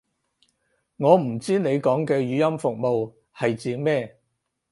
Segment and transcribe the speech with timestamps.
[0.97, 4.19] 我唔知你講嘅語音服務係指咩